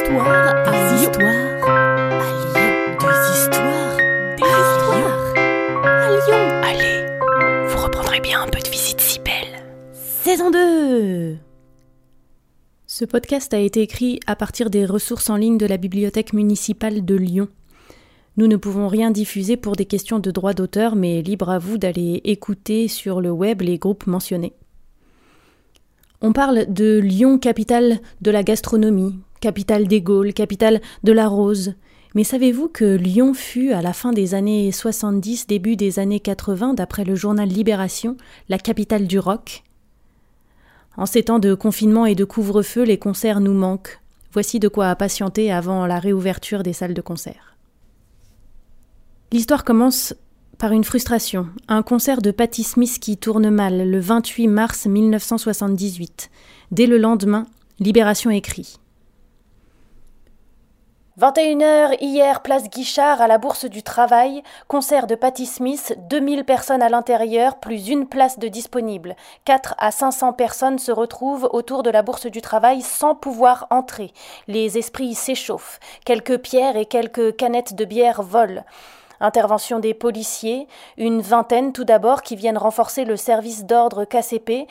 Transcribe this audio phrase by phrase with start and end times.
[0.00, 1.28] histoires Des histoires
[1.62, 2.96] à Lyon.
[3.00, 3.96] Des histoires
[4.36, 5.34] Des histoires
[5.84, 6.44] à Lyon.
[6.62, 9.62] Allez, vous reprendrez bien un peu de visite si belle.
[9.92, 11.36] Saison 2
[12.86, 17.04] Ce podcast a été écrit à partir des ressources en ligne de la bibliothèque municipale
[17.04, 17.48] de Lyon.
[18.36, 21.76] Nous ne pouvons rien diffuser pour des questions de droit d'auteur, mais libre à vous
[21.76, 24.54] d'aller écouter sur le web les groupes mentionnés.
[26.22, 31.74] On parle de Lyon, capitale de la gastronomie, capitale des Gaules, capitale de la rose.
[32.14, 36.74] Mais savez-vous que Lyon fut, à la fin des années 70, début des années 80,
[36.74, 38.18] d'après le journal Libération,
[38.50, 39.62] la capitale du rock?
[40.98, 43.98] En ces temps de confinement et de couvre-feu, les concerts nous manquent.
[44.32, 47.56] Voici de quoi patienter avant la réouverture des salles de concert.
[49.32, 50.14] L'histoire commence
[50.60, 56.30] par une frustration, un concert de Patti Smith qui tourne mal le 28 mars 1978.
[56.70, 57.46] Dès le lendemain,
[57.78, 58.76] Libération écrit.
[61.18, 66.82] 21h hier, place Guichard à la Bourse du Travail, concert de Patti Smith, 2000 personnes
[66.82, 69.16] à l'intérieur, plus une place de disponible.
[69.46, 74.12] 4 à 500 personnes se retrouvent autour de la Bourse du Travail sans pouvoir entrer.
[74.46, 75.80] Les esprits s'échauffent.
[76.04, 78.64] Quelques pierres et quelques canettes de bière volent.
[79.20, 84.66] Intervention des policiers, une vingtaine tout d'abord qui viennent renforcer le service d'ordre KCP.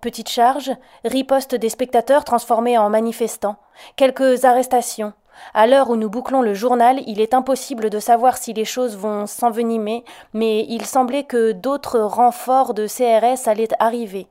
[0.00, 0.72] Petite charge,
[1.04, 3.56] riposte des spectateurs transformés en manifestants.
[3.96, 5.12] Quelques arrestations.
[5.54, 8.96] À l'heure où nous bouclons le journal, il est impossible de savoir si les choses
[8.96, 14.26] vont s'envenimer, mais il semblait que d'autres renforts de CRS allaient arriver.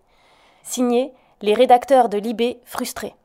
[0.64, 3.16] Signé les rédacteurs de Libé frustrés.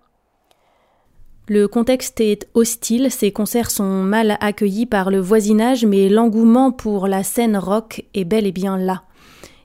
[1.48, 7.06] Le contexte est hostile, ces concerts sont mal accueillis par le voisinage, mais l'engouement pour
[7.06, 9.04] la scène rock est bel et bien là.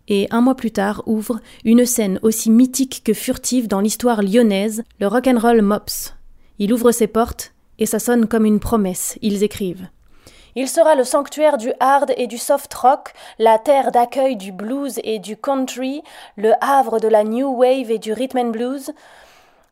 [0.08, 4.84] Et un mois plus tard ouvre une scène aussi mythique que furtive dans l'histoire lyonnaise,
[5.00, 6.14] le rock'n'roll Mops.
[6.60, 9.88] Il ouvre ses portes et ça sonne comme une promesse, ils écrivent.
[10.56, 15.00] Il sera le sanctuaire du hard et du soft rock, la terre d'accueil du blues
[15.04, 16.04] et du country,
[16.36, 18.92] le havre de la new wave et du rhythm and blues.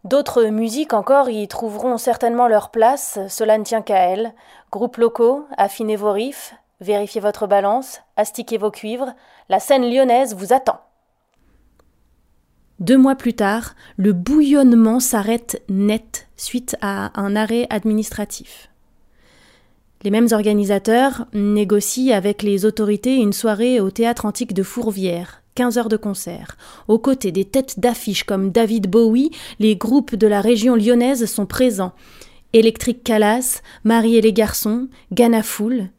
[0.06, 4.34] D'autres musiques encore y trouveront certainement leur place, cela ne tient qu'à elles.
[4.72, 9.14] Groupes locaux, affinez vos riffs, vérifiez votre balance, astiquez vos cuivres,
[9.50, 10.80] la scène lyonnaise vous attend.
[12.80, 18.70] Deux mois plus tard, le bouillonnement s'arrête net suite à un arrêt administratif.
[20.04, 25.78] Les mêmes organisateurs négocient avec les autorités une soirée au théâtre antique de Fourvière, 15
[25.78, 26.58] heures de concert.
[26.88, 31.46] Aux côtés des têtes d'affiches comme David Bowie, les groupes de la région lyonnaise sont
[31.46, 31.94] présents.
[32.54, 35.90] Électrique Calas, Marie et les garçons, Ghana Fool.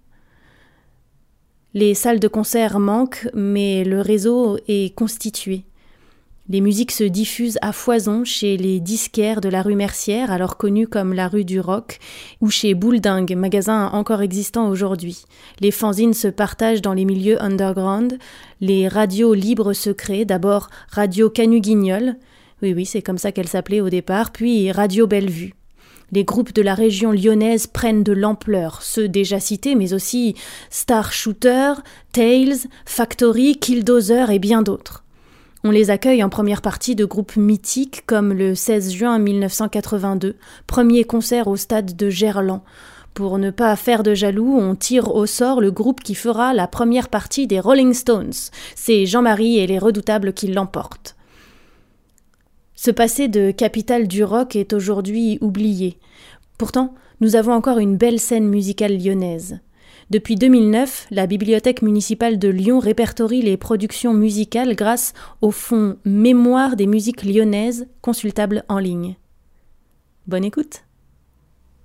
[1.75, 5.65] Les salles de concert manquent, mais le réseau est constitué.
[6.51, 10.89] Les musiques se diffusent à foison chez les disquaires de la rue Mercière, alors connue
[10.89, 12.01] comme la rue du rock,
[12.41, 15.23] ou chez Bouledingue, magasin encore existant aujourd'hui.
[15.61, 18.19] Les fanzines se partagent dans les milieux underground,
[18.61, 19.91] les radios libres se
[20.25, 22.17] d'abord Radio Canu-Guignol,
[22.63, 25.55] oui oui c'est comme ça qu'elle s'appelait au départ, puis Radio Bellevue.
[26.11, 30.35] Les groupes de la région lyonnaise prennent de l'ampleur, ceux déjà cités, mais aussi
[30.69, 31.75] Star Shooter,
[32.11, 32.57] Tales,
[32.87, 35.05] Factory, Killdozer et bien d'autres.
[35.63, 41.05] On les accueille en première partie de groupes mythiques comme le 16 juin 1982, premier
[41.05, 42.63] concert au stade de Gerland.
[43.13, 46.67] Pour ne pas faire de jaloux, on tire au sort le groupe qui fera la
[46.67, 48.33] première partie des Rolling Stones.
[48.75, 51.15] C'est Jean-Marie et les Redoutables qui l'emportent.
[52.75, 55.99] Ce passé de capitale du rock est aujourd'hui oublié.
[56.57, 59.61] Pourtant, nous avons encore une belle scène musicale lyonnaise.
[60.11, 66.75] Depuis 2009, la Bibliothèque municipale de Lyon répertorie les productions musicales grâce au fonds Mémoire
[66.75, 69.15] des musiques lyonnaises, consultable en ligne.
[70.27, 70.83] Bonne écoute.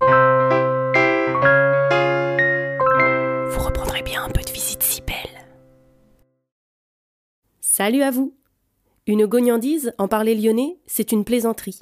[0.02, 0.08] Vous
[3.60, 5.46] reprendrez bien un peu de visite si belle.
[7.62, 8.34] Salut à vous.
[9.06, 11.82] Une gognandise, en parler lyonnais, c'est une plaisanterie.